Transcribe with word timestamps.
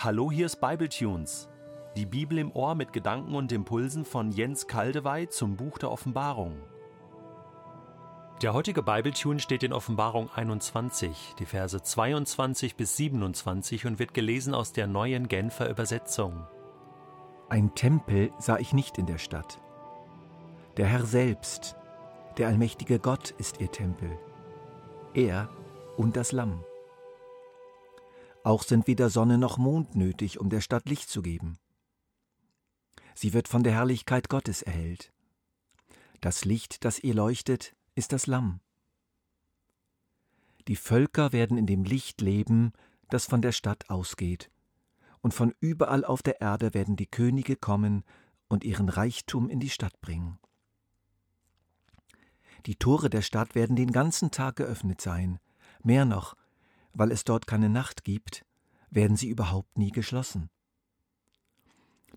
Hallo, 0.00 0.30
hier 0.30 0.46
ist 0.46 0.60
Bibletunes. 0.60 1.48
Die 1.96 2.06
Bibel 2.06 2.38
im 2.38 2.52
Ohr 2.52 2.76
mit 2.76 2.92
Gedanken 2.92 3.34
und 3.34 3.50
Impulsen 3.50 4.04
von 4.04 4.30
Jens 4.30 4.68
Kaldewey 4.68 5.28
zum 5.28 5.56
Buch 5.56 5.76
der 5.76 5.90
Offenbarung. 5.90 6.54
Der 8.40 8.54
heutige 8.54 8.84
Bibletune 8.84 9.40
steht 9.40 9.64
in 9.64 9.72
Offenbarung 9.72 10.30
21, 10.32 11.34
die 11.40 11.46
Verse 11.46 11.82
22 11.82 12.76
bis 12.76 12.96
27 12.96 13.86
und 13.86 13.98
wird 13.98 14.14
gelesen 14.14 14.54
aus 14.54 14.72
der 14.72 14.86
neuen 14.86 15.26
Genfer 15.26 15.68
Übersetzung. 15.68 16.46
Ein 17.48 17.74
Tempel 17.74 18.30
sah 18.38 18.58
ich 18.58 18.72
nicht 18.72 18.98
in 18.98 19.06
der 19.06 19.18
Stadt. 19.18 19.58
Der 20.76 20.86
Herr 20.86 21.06
selbst, 21.06 21.74
der 22.36 22.46
allmächtige 22.46 23.00
Gott 23.00 23.30
ist 23.32 23.60
ihr 23.60 23.72
Tempel. 23.72 24.16
Er 25.12 25.48
und 25.96 26.16
das 26.16 26.30
Lamm. 26.30 26.62
Auch 28.48 28.62
sind 28.62 28.86
weder 28.86 29.10
Sonne 29.10 29.36
noch 29.36 29.58
Mond 29.58 29.94
nötig, 29.94 30.40
um 30.40 30.48
der 30.48 30.62
Stadt 30.62 30.88
Licht 30.88 31.10
zu 31.10 31.20
geben. 31.20 31.58
Sie 33.14 33.34
wird 33.34 33.46
von 33.46 33.62
der 33.62 33.74
Herrlichkeit 33.74 34.30
Gottes 34.30 34.62
erhellt. 34.62 35.12
Das 36.22 36.46
Licht, 36.46 36.82
das 36.86 36.98
ihr 36.98 37.12
leuchtet, 37.12 37.76
ist 37.94 38.10
das 38.10 38.26
Lamm. 38.26 38.60
Die 40.66 40.76
Völker 40.76 41.32
werden 41.32 41.58
in 41.58 41.66
dem 41.66 41.84
Licht 41.84 42.22
leben, 42.22 42.72
das 43.10 43.26
von 43.26 43.42
der 43.42 43.52
Stadt 43.52 43.90
ausgeht, 43.90 44.50
und 45.20 45.34
von 45.34 45.54
überall 45.60 46.06
auf 46.06 46.22
der 46.22 46.40
Erde 46.40 46.72
werden 46.72 46.96
die 46.96 47.04
Könige 47.04 47.54
kommen 47.54 48.02
und 48.48 48.64
ihren 48.64 48.88
Reichtum 48.88 49.50
in 49.50 49.60
die 49.60 49.68
Stadt 49.68 50.00
bringen. 50.00 50.38
Die 52.64 52.76
Tore 52.76 53.10
der 53.10 53.20
Stadt 53.20 53.54
werden 53.54 53.76
den 53.76 53.92
ganzen 53.92 54.30
Tag 54.30 54.56
geöffnet 54.56 55.02
sein, 55.02 55.38
mehr 55.82 56.06
noch, 56.06 56.34
weil 56.98 57.12
es 57.12 57.22
dort 57.22 57.46
keine 57.46 57.68
Nacht 57.68 58.02
gibt, 58.04 58.44
werden 58.90 59.16
sie 59.16 59.28
überhaupt 59.28 59.78
nie 59.78 59.92
geschlossen. 59.92 60.50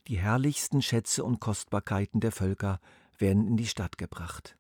Die 0.08 0.18
herrlichsten 0.18 0.82
Schätze 0.82 1.24
und 1.24 1.40
Kostbarkeiten 1.40 2.20
der 2.20 2.32
Völker 2.32 2.80
werden 3.20 3.46
in 3.46 3.58
die 3.58 3.68
Stadt 3.68 4.00
gebracht. 4.00 4.58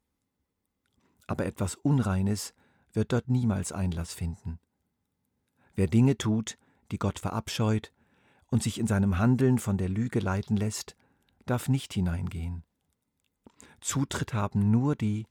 Aber 1.26 1.46
etwas 1.48 1.74
Unreines 1.76 2.54
wird 2.94 3.14
dort 3.14 3.30
niemals 3.30 3.72
Einlass 3.72 4.14
finden. 4.14 4.60
Wer 5.74 5.88
Dinge 5.88 6.18
tut, 6.18 6.60
die 6.92 7.00
Gott 7.00 7.18
verabscheut 7.18 7.92
und 8.48 8.62
sich 8.62 8.78
in 8.78 8.86
seinem 8.86 9.18
Handeln 9.18 9.58
von 9.58 9.78
der 9.78 9.90
Lüge 9.90 10.20
leiten 10.20 10.56
lässt, 10.56 10.96
darf 11.48 11.68
nicht 11.68 11.94
hineingehen. 11.94 12.64
Zutritt 13.80 14.36
haben 14.36 14.70
nur 14.70 14.96
die, 14.96 15.26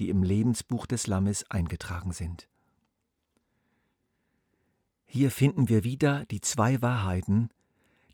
die 0.00 0.08
im 0.08 0.24
Lebensbuch 0.24 0.86
des 0.86 1.06
Lammes 1.06 1.48
eingetragen 1.50 2.10
sind. 2.10 2.48
Hier 5.14 5.30
finden 5.30 5.68
wir 5.68 5.84
wieder 5.84 6.24
die 6.26 6.40
zwei 6.40 6.82
Wahrheiten, 6.82 7.50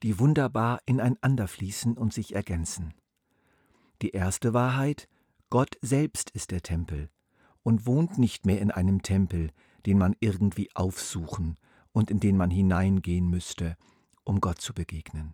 die 0.02 0.18
wunderbar 0.18 0.82
ineinander 0.84 1.48
fließen 1.48 1.96
und 1.96 2.12
sich 2.12 2.34
ergänzen. 2.34 2.92
Die 4.02 4.10
erste 4.10 4.52
Wahrheit, 4.52 5.08
Gott 5.48 5.78
selbst 5.80 6.28
ist 6.28 6.50
der 6.50 6.60
Tempel 6.60 7.08
und 7.62 7.86
wohnt 7.86 8.18
nicht 8.18 8.44
mehr 8.44 8.60
in 8.60 8.70
einem 8.70 9.00
Tempel, 9.00 9.48
den 9.86 9.96
man 9.96 10.14
irgendwie 10.20 10.68
aufsuchen 10.74 11.56
und 11.92 12.10
in 12.10 12.20
den 12.20 12.36
man 12.36 12.50
hineingehen 12.50 13.30
müsste, 13.30 13.78
um 14.22 14.42
Gott 14.42 14.60
zu 14.60 14.74
begegnen. 14.74 15.32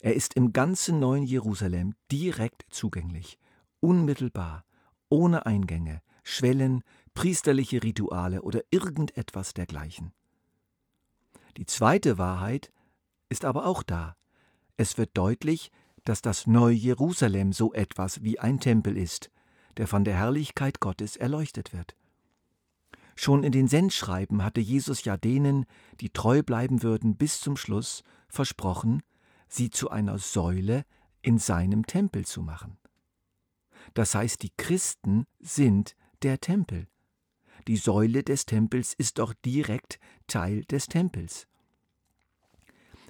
Er 0.00 0.14
ist 0.14 0.32
im 0.32 0.54
ganzen 0.54 0.98
neuen 0.98 1.24
Jerusalem 1.24 1.92
direkt 2.10 2.64
zugänglich, 2.70 3.38
unmittelbar, 3.80 4.64
ohne 5.10 5.44
Eingänge, 5.44 6.00
Schwellen, 6.22 6.84
priesterliche 7.12 7.82
Rituale 7.82 8.40
oder 8.40 8.62
irgendetwas 8.70 9.52
dergleichen. 9.52 10.14
Die 11.58 11.66
zweite 11.66 12.18
Wahrheit 12.18 12.70
ist 13.28 13.44
aber 13.44 13.66
auch 13.66 13.82
da. 13.82 14.14
Es 14.76 14.96
wird 14.96 15.10
deutlich, 15.14 15.72
dass 16.04 16.22
das 16.22 16.46
neue 16.46 16.76
Jerusalem 16.76 17.52
so 17.52 17.72
etwas 17.72 18.22
wie 18.22 18.38
ein 18.38 18.60
Tempel 18.60 18.96
ist, 18.96 19.32
der 19.76 19.88
von 19.88 20.04
der 20.04 20.14
Herrlichkeit 20.14 20.78
Gottes 20.78 21.16
erleuchtet 21.16 21.72
wird. 21.72 21.96
Schon 23.16 23.42
in 23.42 23.50
den 23.50 23.66
Sendschreiben 23.66 24.44
hatte 24.44 24.60
Jesus 24.60 25.02
ja 25.02 25.16
denen, 25.16 25.66
die 26.00 26.10
treu 26.10 26.44
bleiben 26.44 26.84
würden 26.84 27.16
bis 27.16 27.40
zum 27.40 27.56
Schluss, 27.56 28.04
versprochen, 28.28 29.02
sie 29.48 29.68
zu 29.68 29.90
einer 29.90 30.18
Säule 30.18 30.84
in 31.22 31.38
seinem 31.38 31.86
Tempel 31.86 32.24
zu 32.24 32.40
machen. 32.40 32.78
Das 33.94 34.14
heißt, 34.14 34.44
die 34.44 34.52
Christen 34.56 35.26
sind 35.40 35.96
der 36.22 36.38
Tempel. 36.38 36.86
Die 37.68 37.76
Säule 37.76 38.22
des 38.24 38.46
Tempels 38.46 38.94
ist 38.94 39.18
doch 39.18 39.34
direkt 39.34 40.00
Teil 40.26 40.64
des 40.64 40.86
Tempels. 40.86 41.46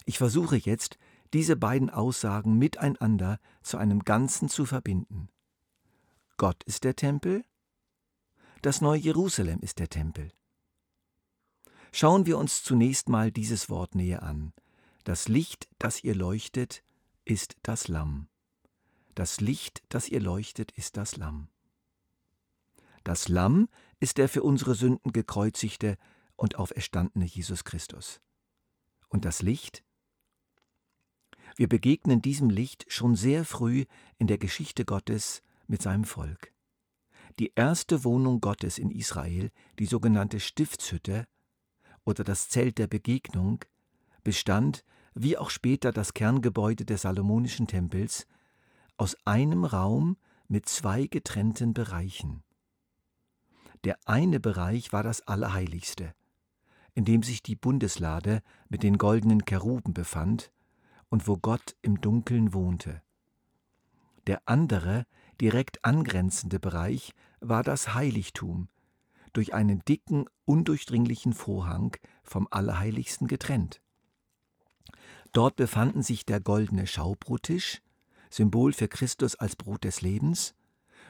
Ich 0.05 0.19
versuche 0.19 0.57
jetzt, 0.57 0.99
diese 1.33 1.55
beiden 1.55 1.91
Aussagen 1.91 2.59
miteinander 2.59 3.39
zu 3.63 3.79
einem 3.79 4.01
Ganzen 4.01 4.49
zu 4.49 4.67
verbinden. 4.67 5.29
Gott 6.39 6.65
ist 6.65 6.83
der 6.83 6.97
Tempel, 6.97 7.45
das 8.63 8.81
neue 8.81 8.99
Jerusalem 8.99 9.61
ist 9.61 9.79
der 9.79 9.89
Tempel. 9.89 10.33
Schauen 11.93 12.27
wir 12.27 12.37
uns 12.37 12.65
zunächst 12.65 13.09
mal 13.09 13.31
dieses 13.31 13.71
Wort 13.71 13.95
näher 13.95 14.25
an. 14.25 14.53
Das 15.05 15.29
Licht, 15.29 15.69
das 15.79 16.03
ihr 16.03 16.17
leuchtet, 16.17 16.83
ist 17.25 17.57
das 17.63 17.87
Lamm. 17.87 18.27
Das 19.15 19.41
Licht, 19.41 19.83
das 19.89 20.09
ihr 20.09 20.21
leuchtet, 20.21 20.73
ist 20.73 20.97
das 20.97 21.17
Lamm. 21.17 21.49
Das 23.05 23.29
Lamm 23.29 23.69
ist 24.01 24.19
der 24.19 24.29
für 24.29 24.43
unsere 24.43 24.75
Sünden 24.75 25.13
gekreuzigte 25.13 25.97
und 26.37 26.57
auferstandene 26.57 27.25
Jesus 27.25 27.65
Christus. 27.65 28.21
Und 29.09 29.25
das 29.25 29.43
Licht? 29.43 29.83
Wir 31.57 31.69
begegnen 31.69 32.23
diesem 32.23 32.51
Licht 32.51 32.87
schon 32.89 33.17
sehr 33.17 33.45
früh 33.45 33.85
in 34.19 34.27
der 34.27 34.39
Geschichte 34.39 34.85
Gottes 34.85 35.43
mit 35.67 35.83
seinem 35.83 36.05
Volk. 36.05 36.53
Die 37.39 37.53
erste 37.55 38.05
Wohnung 38.05 38.41
Gottes 38.41 38.79
in 38.79 38.91
Israel, 38.91 39.51
die 39.79 39.87
sogenannte 39.87 40.41
Stiftshütte 40.41 41.27
oder 42.05 42.25
das 42.25 42.49
Zelt 42.49 42.79
der 42.79 42.87
Begegnung, 42.87 43.65
bestand, 44.23 44.85
wie 45.15 45.37
auch 45.37 45.51
später 45.51 45.91
das 45.93 46.15
Kerngebäude 46.15 46.85
des 46.85 47.03
Salomonischen 47.03 47.67
Tempels, 47.67 48.27
aus 48.97 49.17
einem 49.25 49.65
Raum 49.65 50.17
mit 50.49 50.69
zwei 50.69 51.07
getrennten 51.07 51.75
Bereichen. 51.75 52.43
Der 53.85 53.99
eine 54.07 54.41
Bereich 54.41 54.93
war 54.93 55.03
das 55.03 55.27
Allerheiligste, 55.27 56.15
in 56.95 57.05
dem 57.05 57.23
sich 57.23 57.43
die 57.43 57.57
Bundeslade 57.57 58.43
mit 58.69 58.83
den 58.83 58.99
goldenen 58.99 59.45
Keruben 59.45 59.95
befand 59.95 60.51
und 61.09 61.29
wo 61.29 61.37
Gott 61.37 61.77
im 61.83 62.01
Dunkeln 62.01 62.53
wohnte. 62.53 63.03
Der 64.27 64.43
andere, 64.47 65.07
direkt 65.41 65.85
angrenzende 65.85 66.59
Bereich 66.59 67.15
war 67.41 67.63
das 67.63 67.95
Heiligtum, 67.95 68.69
durch 69.33 69.55
einen 69.55 69.85
dicken, 69.85 70.27
undurchdringlichen 70.45 71.33
Vorhang 71.33 71.97
vom 72.25 72.49
Allerheiligsten 72.51 73.29
getrennt. 73.29 73.81
Dort 75.33 75.57
befanden 75.57 76.03
sich 76.03 76.27
der 76.27 76.41
goldene 76.41 76.87
Schaubrottisch, 76.87 77.81
Symbol 78.31 78.73
für 78.73 78.89
Christus 78.89 79.37
als 79.37 79.57
Brot 79.57 79.85
des 79.85 80.01
Lebens, 80.01 80.55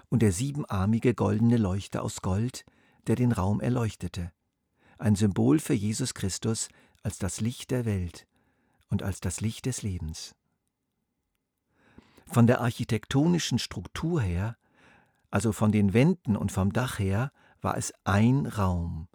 und 0.08 0.20
der 0.20 0.32
siebenarmige 0.32 1.14
goldene 1.14 1.56
Leuchter 1.56 2.02
aus 2.02 2.22
Gold, 2.22 2.64
der 3.06 3.16
den 3.16 3.32
Raum 3.32 3.60
erleuchtete, 3.60 4.32
ein 4.98 5.14
Symbol 5.14 5.58
für 5.60 5.74
Jesus 5.74 6.14
Christus 6.14 6.68
als 7.02 7.18
das 7.18 7.40
Licht 7.40 7.70
der 7.70 7.84
Welt 7.84 8.26
und 8.88 9.02
als 9.02 9.20
das 9.20 9.40
Licht 9.40 9.66
des 9.66 9.82
Lebens. 9.82 10.34
Von 12.26 12.46
der 12.46 12.60
architektonischen 12.60 13.58
Struktur 13.58 14.20
her, 14.20 14.56
also 15.30 15.52
von 15.52 15.72
den 15.72 15.92
Wänden 15.92 16.36
und 16.36 16.52
vom 16.52 16.72
Dach 16.72 16.98
her, 16.98 17.32
war 17.60 17.76
es 17.76 17.92
ein 18.04 18.46
Raum, 18.46 19.08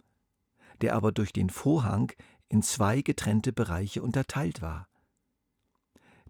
der 0.80 0.94
aber 0.94 1.12
durch 1.12 1.32
den 1.32 1.50
Vorhang 1.50 2.12
in 2.48 2.62
zwei 2.62 3.02
getrennte 3.02 3.52
Bereiche 3.52 4.02
unterteilt 4.02 4.62
war. 4.62 4.88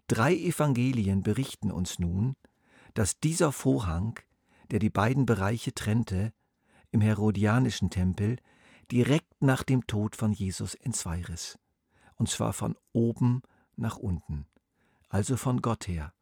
Drei 0.07 0.35
Evangelien 0.35 1.23
berichten 1.23 1.71
uns 1.71 1.97
nun, 1.97 2.35
dass 2.93 3.19
dieser 3.19 3.51
Vorhang 3.51 4.19
der 4.71 4.79
die 4.79 4.89
beiden 4.89 5.25
Bereiche 5.25 5.73
trennte, 5.73 6.33
im 6.91 7.01
Herodianischen 7.01 7.89
Tempel 7.89 8.37
direkt 8.91 9.41
nach 9.41 9.63
dem 9.63 9.85
Tod 9.87 10.15
von 10.15 10.31
Jesus 10.31 10.75
entzweiriss, 10.75 11.57
und 12.15 12.29
zwar 12.29 12.53
von 12.53 12.75
oben 12.93 13.41
nach 13.75 13.97
unten, 13.97 14.47
also 15.09 15.37
von 15.37 15.61
Gott 15.61 15.87
her, 15.87 16.13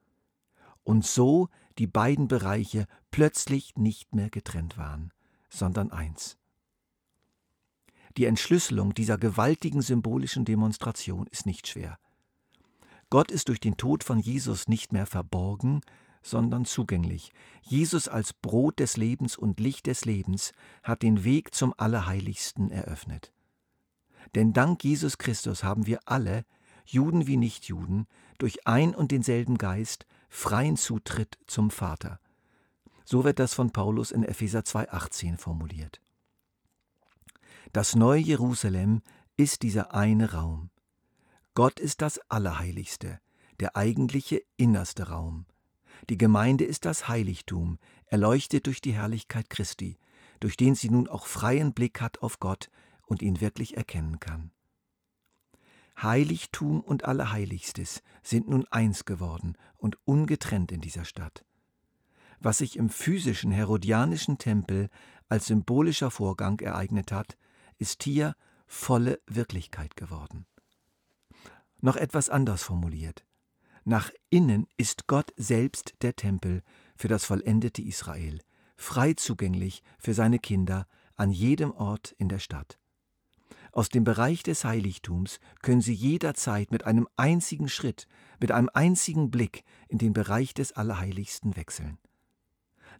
und 0.83 1.05
so 1.05 1.49
die 1.77 1.87
beiden 1.87 2.27
Bereiche 2.27 2.87
plötzlich 3.11 3.75
nicht 3.75 4.15
mehr 4.15 4.29
getrennt 4.29 4.77
waren, 4.77 5.11
sondern 5.49 5.91
eins. 5.91 6.37
Die 8.17 8.25
Entschlüsselung 8.25 8.93
dieser 8.93 9.17
gewaltigen 9.17 9.81
symbolischen 9.81 10.45
Demonstration 10.45 11.27
ist 11.27 11.45
nicht 11.45 11.67
schwer. 11.67 11.97
Gott 13.09 13.31
ist 13.31 13.47
durch 13.49 13.59
den 13.59 13.77
Tod 13.77 14.03
von 14.03 14.19
Jesus 14.19 14.67
nicht 14.67 14.93
mehr 14.93 15.05
verborgen, 15.05 15.81
sondern 16.23 16.65
zugänglich. 16.65 17.31
Jesus 17.61 18.07
als 18.07 18.33
Brot 18.33 18.79
des 18.79 18.97
Lebens 18.97 19.37
und 19.37 19.59
Licht 19.59 19.85
des 19.85 20.05
Lebens 20.05 20.53
hat 20.81 21.03
den 21.03 21.23
Weg 21.23 21.53
zum 21.53 21.73
Allerheiligsten 21.77 22.71
eröffnet. 22.71 23.31
Denn 24.33 24.53
dank 24.53 24.83
Jesus 24.83 25.17
Christus 25.19 25.63
haben 25.63 25.85
wir 25.85 25.99
alle 26.05 26.45
Juden 26.85 27.27
wie 27.27 27.37
Nichtjuden, 27.37 28.07
durch 28.37 28.67
ein 28.67 28.95
und 28.95 29.11
denselben 29.11 29.57
Geist 29.57 30.05
freien 30.29 30.77
Zutritt 30.77 31.37
zum 31.47 31.69
Vater. 31.69 32.19
So 33.05 33.23
wird 33.23 33.39
das 33.39 33.53
von 33.53 33.71
Paulus 33.71 34.11
in 34.11 34.23
Epheser 34.23 34.61
2,18 34.61 35.37
formuliert. 35.37 36.01
Das 37.71 37.95
neue 37.95 38.19
Jerusalem 38.19 39.01
ist 39.37 39.61
dieser 39.61 39.93
eine 39.93 40.33
Raum. 40.33 40.69
Gott 41.53 41.79
ist 41.79 42.01
das 42.01 42.19
Allerheiligste, 42.29 43.19
der 43.59 43.75
eigentliche 43.75 44.41
innerste 44.57 45.09
Raum. 45.09 45.45
Die 46.09 46.17
Gemeinde 46.17 46.65
ist 46.65 46.85
das 46.85 47.07
Heiligtum, 47.07 47.79
erleuchtet 48.07 48.67
durch 48.67 48.81
die 48.81 48.93
Herrlichkeit 48.93 49.49
Christi, 49.49 49.97
durch 50.39 50.57
den 50.57 50.75
sie 50.75 50.89
nun 50.89 51.07
auch 51.07 51.25
freien 51.25 51.73
Blick 51.73 52.01
hat 52.01 52.21
auf 52.21 52.39
Gott 52.39 52.69
und 53.05 53.21
ihn 53.21 53.39
wirklich 53.41 53.77
erkennen 53.77 54.19
kann. 54.19 54.51
Heiligtum 56.01 56.81
und 56.81 57.05
Allerheiligstes 57.05 58.01
sind 58.23 58.49
nun 58.49 58.65
eins 58.67 59.05
geworden 59.05 59.55
und 59.77 59.97
ungetrennt 60.05 60.71
in 60.71 60.81
dieser 60.81 61.05
Stadt. 61.05 61.45
Was 62.39 62.57
sich 62.57 62.75
im 62.75 62.89
physischen 62.89 63.51
herodianischen 63.51 64.37
Tempel 64.37 64.89
als 65.29 65.45
symbolischer 65.45 66.11
Vorgang 66.11 66.59
ereignet 66.59 67.11
hat, 67.11 67.37
ist 67.77 68.03
hier 68.03 68.35
volle 68.65 69.21
Wirklichkeit 69.27 69.95
geworden. 69.95 70.45
Noch 71.79 71.95
etwas 71.95 72.29
anders 72.29 72.63
formuliert. 72.63 73.25
Nach 73.85 74.11
innen 74.29 74.67
ist 74.77 75.07
Gott 75.07 75.33
selbst 75.35 75.95
der 76.01 76.15
Tempel 76.15 76.63
für 76.95 77.09
das 77.09 77.25
vollendete 77.25 77.81
Israel, 77.81 78.39
frei 78.77 79.13
zugänglich 79.13 79.83
für 79.99 80.13
seine 80.13 80.39
Kinder 80.39 80.87
an 81.15 81.31
jedem 81.31 81.71
Ort 81.71 82.13
in 82.17 82.29
der 82.29 82.39
Stadt. 82.39 82.79
Aus 83.73 83.89
dem 83.89 84.03
Bereich 84.03 84.43
des 84.43 84.63
Heiligtums 84.63 85.39
können 85.61 85.81
Sie 85.81 85.93
jederzeit 85.93 86.71
mit 86.71 86.85
einem 86.85 87.07
einzigen 87.17 87.67
Schritt, 87.67 88.07
mit 88.39 88.51
einem 88.51 88.69
einzigen 88.73 89.31
Blick 89.31 89.63
in 89.89 89.97
den 89.97 90.13
Bereich 90.13 90.53
des 90.53 90.73
Allerheiligsten 90.73 91.55
wechseln. 91.55 91.97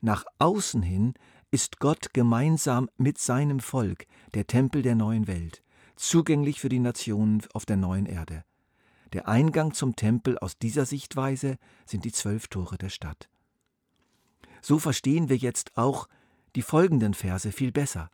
Nach 0.01 0.25
außen 0.39 0.81
hin 0.81 1.13
ist 1.51 1.79
Gott 1.79 2.13
gemeinsam 2.13 2.89
mit 2.97 3.19
seinem 3.19 3.59
Volk 3.59 4.05
der 4.33 4.47
Tempel 4.47 4.81
der 4.81 4.95
neuen 4.95 5.27
Welt, 5.27 5.63
zugänglich 5.95 6.59
für 6.59 6.69
die 6.69 6.79
Nationen 6.79 7.43
auf 7.53 7.65
der 7.65 7.77
neuen 7.77 8.07
Erde. 8.07 8.43
Der 9.13 9.27
Eingang 9.27 9.73
zum 9.73 9.95
Tempel 9.95 10.39
aus 10.39 10.57
dieser 10.57 10.85
Sichtweise 10.85 11.57
sind 11.85 12.03
die 12.03 12.11
zwölf 12.11 12.47
Tore 12.47 12.79
der 12.79 12.89
Stadt. 12.89 13.29
So 14.61 14.79
verstehen 14.79 15.29
wir 15.29 15.37
jetzt 15.37 15.77
auch 15.77 16.07
die 16.55 16.63
folgenden 16.63 17.13
Verse 17.13 17.51
viel 17.51 17.71
besser. 17.71 18.09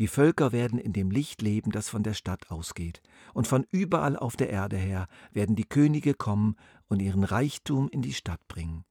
Die 0.00 0.08
Völker 0.08 0.50
werden 0.50 0.78
in 0.78 0.92
dem 0.92 1.10
Licht 1.10 1.42
leben, 1.42 1.70
das 1.70 1.88
von 1.88 2.02
der 2.02 2.14
Stadt 2.14 2.50
ausgeht, 2.50 3.02
und 3.34 3.46
von 3.46 3.64
überall 3.70 4.16
auf 4.16 4.36
der 4.36 4.50
Erde 4.50 4.76
her 4.76 5.06
werden 5.32 5.54
die 5.54 5.64
Könige 5.64 6.12
kommen 6.12 6.56
und 6.88 7.00
ihren 7.00 7.24
Reichtum 7.24 7.88
in 7.88 8.02
die 8.02 8.12
Stadt 8.12 8.46
bringen. 8.48 8.84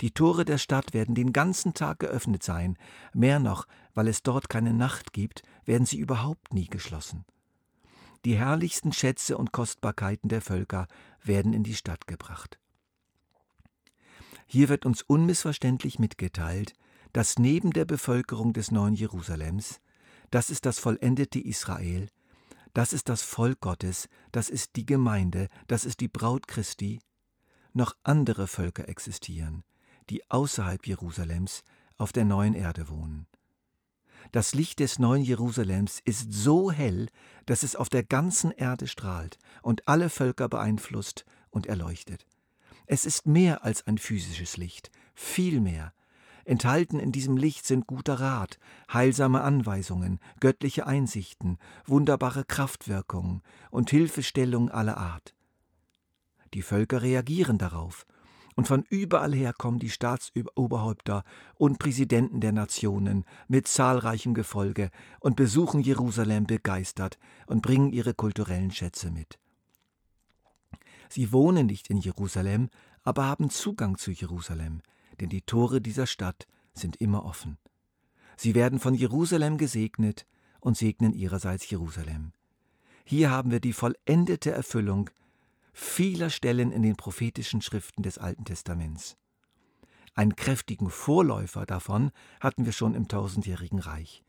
Die 0.00 0.12
Tore 0.12 0.44
der 0.44 0.58
Stadt 0.58 0.92
werden 0.92 1.14
den 1.14 1.32
ganzen 1.32 1.74
Tag 1.74 2.00
geöffnet 2.00 2.42
sein, 2.42 2.76
mehr 3.12 3.40
noch, 3.40 3.66
weil 3.94 4.08
es 4.08 4.22
dort 4.22 4.48
keine 4.48 4.74
Nacht 4.74 5.12
gibt, 5.12 5.42
werden 5.64 5.86
sie 5.86 5.98
überhaupt 5.98 6.54
nie 6.54 6.66
geschlossen. 6.66 7.24
Die 8.24 8.36
herrlichsten 8.36 8.92
Schätze 8.92 9.38
und 9.38 9.52
Kostbarkeiten 9.52 10.28
der 10.28 10.42
Völker 10.42 10.86
werden 11.22 11.52
in 11.52 11.62
die 11.62 11.74
Stadt 11.74 12.06
gebracht. 12.06 12.58
Hier 14.46 14.68
wird 14.68 14.84
uns 14.84 15.02
unmissverständlich 15.02 15.98
mitgeteilt, 15.98 16.74
dass 17.12 17.38
neben 17.38 17.72
der 17.72 17.84
Bevölkerung 17.84 18.52
des 18.52 18.70
neuen 18.70 18.94
Jerusalems 18.94 19.80
das 20.30 20.48
ist 20.48 20.64
das 20.64 20.78
vollendete 20.78 21.40
Israel, 21.40 22.08
das 22.72 22.92
ist 22.92 23.08
das 23.08 23.22
Volk 23.22 23.60
Gottes, 23.60 24.08
das 24.30 24.48
ist 24.48 24.76
die 24.76 24.86
Gemeinde, 24.86 25.48
das 25.66 25.84
ist 25.84 26.00
die 26.00 26.08
Braut 26.08 26.46
Christi, 26.46 27.00
noch 27.72 27.96
andere 28.04 28.46
Völker 28.46 28.88
existieren, 28.88 29.64
die 30.08 30.28
außerhalb 30.30 30.86
Jerusalems 30.86 31.64
auf 31.96 32.12
der 32.12 32.24
neuen 32.24 32.54
Erde 32.54 32.88
wohnen. 32.88 33.26
Das 34.32 34.54
Licht 34.54 34.80
des 34.80 34.98
neuen 34.98 35.22
Jerusalems 35.22 36.00
ist 36.04 36.32
so 36.32 36.70
hell, 36.70 37.08
dass 37.46 37.62
es 37.62 37.76
auf 37.76 37.88
der 37.88 38.04
ganzen 38.04 38.52
Erde 38.52 38.86
strahlt 38.86 39.38
und 39.62 39.88
alle 39.88 40.08
Völker 40.08 40.48
beeinflusst 40.48 41.24
und 41.50 41.66
erleuchtet. 41.66 42.26
Es 42.86 43.06
ist 43.06 43.26
mehr 43.26 43.64
als 43.64 43.86
ein 43.86 43.98
physisches 43.98 44.56
Licht, 44.56 44.90
viel 45.14 45.60
mehr. 45.60 45.92
Enthalten 46.44 46.98
in 46.98 47.12
diesem 47.12 47.36
Licht 47.36 47.66
sind 47.66 47.86
guter 47.86 48.18
Rat, 48.18 48.58
heilsame 48.92 49.42
Anweisungen, 49.42 50.18
göttliche 50.40 50.86
Einsichten, 50.86 51.58
wunderbare 51.86 52.44
Kraftwirkungen 52.44 53.42
und 53.70 53.90
Hilfestellung 53.90 54.70
aller 54.70 54.96
Art. 54.96 55.34
Die 56.54 56.62
Völker 56.62 57.02
reagieren 57.02 57.58
darauf, 57.58 58.06
und 58.60 58.66
von 58.66 58.84
überall 58.90 59.32
her 59.32 59.54
kommen 59.54 59.78
die 59.78 59.88
Staatsoberhäupter 59.88 61.24
und 61.54 61.78
Präsidenten 61.78 62.42
der 62.42 62.52
Nationen 62.52 63.24
mit 63.48 63.66
zahlreichem 63.66 64.34
Gefolge 64.34 64.90
und 65.18 65.34
besuchen 65.34 65.80
Jerusalem 65.80 66.44
begeistert 66.44 67.18
und 67.46 67.62
bringen 67.62 67.90
ihre 67.90 68.12
kulturellen 68.12 68.70
Schätze 68.70 69.10
mit. 69.10 69.38
Sie 71.08 71.32
wohnen 71.32 71.68
nicht 71.68 71.88
in 71.88 71.96
Jerusalem, 71.96 72.68
aber 73.02 73.24
haben 73.24 73.48
Zugang 73.48 73.96
zu 73.96 74.10
Jerusalem, 74.10 74.82
denn 75.20 75.30
die 75.30 75.40
Tore 75.40 75.80
dieser 75.80 76.06
Stadt 76.06 76.46
sind 76.74 76.96
immer 76.96 77.24
offen. 77.24 77.56
Sie 78.36 78.54
werden 78.54 78.78
von 78.78 78.92
Jerusalem 78.92 79.56
gesegnet 79.56 80.26
und 80.60 80.76
segnen 80.76 81.14
ihrerseits 81.14 81.70
Jerusalem. 81.70 82.34
Hier 83.06 83.30
haben 83.30 83.52
wir 83.52 83.60
die 83.60 83.72
vollendete 83.72 84.50
Erfüllung 84.50 85.08
vieler 85.80 86.30
Stellen 86.30 86.72
in 86.72 86.82
den 86.82 86.96
prophetischen 86.96 87.62
Schriften 87.62 88.02
des 88.02 88.18
Alten 88.18 88.44
Testaments. 88.44 89.16
Einen 90.14 90.36
kräftigen 90.36 90.90
Vorläufer 90.90 91.64
davon 91.64 92.10
hatten 92.40 92.66
wir 92.66 92.72
schon 92.72 92.94
im 92.94 93.08
tausendjährigen 93.08 93.78
Reich. 93.78 94.22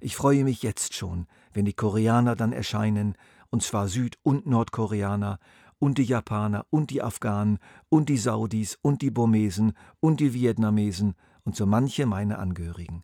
Ich 0.00 0.16
freue 0.16 0.44
mich 0.44 0.62
jetzt 0.62 0.94
schon, 0.94 1.26
wenn 1.52 1.64
die 1.64 1.74
Koreaner 1.74 2.36
dann 2.36 2.52
erscheinen, 2.52 3.16
und 3.50 3.62
zwar 3.62 3.88
Süd- 3.88 4.18
und 4.22 4.46
Nordkoreaner, 4.46 5.38
und 5.78 5.98
die 5.98 6.04
Japaner 6.04 6.66
und 6.70 6.90
die 6.90 7.02
Afghanen 7.02 7.58
und 7.88 8.08
die 8.08 8.18
Saudis 8.18 8.78
und 8.80 9.02
die 9.02 9.10
Burmesen 9.10 9.72
und 9.98 10.20
die 10.20 10.34
Vietnamesen 10.34 11.14
und 11.42 11.56
so 11.56 11.66
manche 11.66 12.06
meine 12.06 12.38
Angehörigen. 12.38 13.02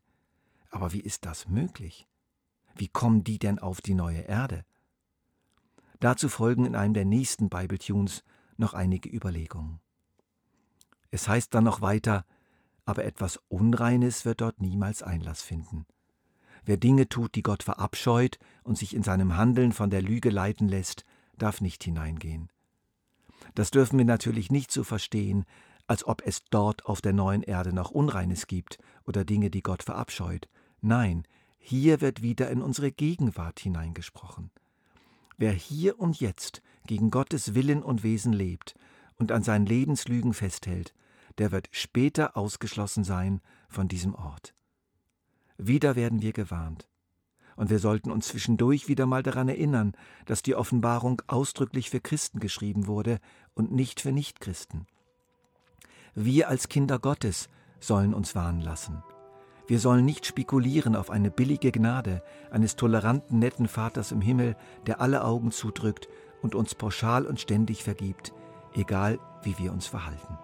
Aber 0.70 0.92
wie 0.92 1.00
ist 1.00 1.24
das 1.24 1.48
möglich? 1.48 2.06
Wie 2.76 2.88
kommen 2.88 3.24
die 3.24 3.38
denn 3.38 3.58
auf 3.58 3.80
die 3.80 3.94
neue 3.94 4.20
Erde? 4.20 4.64
Dazu 6.00 6.28
folgen 6.28 6.66
in 6.66 6.74
einem 6.74 6.94
der 6.94 7.04
nächsten 7.04 7.48
Bibletunes 7.48 8.22
noch 8.56 8.74
einige 8.74 9.08
Überlegungen. 9.08 9.80
Es 11.10 11.28
heißt 11.28 11.54
dann 11.54 11.64
noch 11.64 11.80
weiter, 11.80 12.24
aber 12.84 13.04
etwas 13.04 13.40
Unreines 13.48 14.24
wird 14.24 14.40
dort 14.40 14.60
niemals 14.60 15.02
Einlass 15.02 15.42
finden. 15.42 15.86
Wer 16.64 16.76
Dinge 16.76 17.08
tut, 17.08 17.34
die 17.34 17.42
Gott 17.42 17.62
verabscheut 17.62 18.38
und 18.64 18.76
sich 18.76 18.94
in 18.94 19.02
seinem 19.02 19.36
Handeln 19.36 19.72
von 19.72 19.90
der 19.90 20.02
Lüge 20.02 20.30
leiten 20.30 20.68
lässt, 20.68 21.04
darf 21.38 21.60
nicht 21.60 21.84
hineingehen. 21.84 22.50
Das 23.54 23.70
dürfen 23.70 23.98
wir 23.98 24.04
natürlich 24.04 24.50
nicht 24.50 24.72
so 24.72 24.84
verstehen, 24.84 25.44
als 25.86 26.04
ob 26.04 26.26
es 26.26 26.42
dort 26.50 26.86
auf 26.86 27.00
der 27.00 27.12
neuen 27.12 27.42
Erde 27.42 27.72
noch 27.72 27.90
Unreines 27.90 28.46
gibt 28.46 28.78
oder 29.04 29.24
Dinge, 29.24 29.50
die 29.50 29.62
Gott 29.62 29.84
verabscheut. 29.84 30.48
Nein, 30.80 31.24
hier 31.58 32.00
wird 32.00 32.22
wieder 32.22 32.50
in 32.50 32.62
unsere 32.62 32.90
Gegenwart 32.90 33.60
hineingesprochen. 33.60 34.50
Wer 35.38 35.52
hier 35.52 35.98
und 35.98 36.20
jetzt 36.20 36.62
gegen 36.86 37.10
Gottes 37.10 37.54
Willen 37.54 37.82
und 37.82 38.02
Wesen 38.02 38.32
lebt 38.32 38.74
und 39.16 39.32
an 39.32 39.42
seinen 39.42 39.66
Lebenslügen 39.66 40.32
festhält, 40.32 40.94
der 41.38 41.52
wird 41.52 41.68
später 41.70 42.36
ausgeschlossen 42.36 43.04
sein 43.04 43.40
von 43.68 43.88
diesem 43.88 44.14
Ort. 44.14 44.54
Wieder 45.58 45.96
werden 45.96 46.22
wir 46.22 46.32
gewarnt. 46.32 46.88
Und 47.56 47.70
wir 47.70 47.78
sollten 47.78 48.10
uns 48.10 48.28
zwischendurch 48.28 48.88
wieder 48.88 49.06
mal 49.06 49.22
daran 49.22 49.48
erinnern, 49.48 49.92
dass 50.26 50.42
die 50.42 50.54
Offenbarung 50.54 51.22
ausdrücklich 51.26 51.88
für 51.88 52.00
Christen 52.00 52.38
geschrieben 52.38 52.86
wurde 52.86 53.18
und 53.54 53.72
nicht 53.72 54.00
für 54.00 54.12
Nichtchristen. 54.12 54.86
Wir 56.14 56.48
als 56.48 56.68
Kinder 56.68 56.98
Gottes 56.98 57.48
sollen 57.80 58.14
uns 58.14 58.34
warnen 58.34 58.60
lassen. 58.60 59.02
Wir 59.66 59.80
sollen 59.80 60.04
nicht 60.04 60.26
spekulieren 60.26 60.94
auf 60.94 61.10
eine 61.10 61.30
billige 61.30 61.72
Gnade 61.72 62.22
eines 62.50 62.76
toleranten, 62.76 63.38
netten 63.38 63.66
Vaters 63.66 64.12
im 64.12 64.20
Himmel, 64.20 64.56
der 64.86 65.00
alle 65.00 65.24
Augen 65.24 65.50
zudrückt 65.50 66.08
und 66.40 66.54
uns 66.54 66.74
pauschal 66.74 67.26
und 67.26 67.40
ständig 67.40 67.82
vergibt, 67.82 68.32
egal 68.74 69.18
wie 69.42 69.58
wir 69.58 69.72
uns 69.72 69.86
verhalten. 69.86 70.38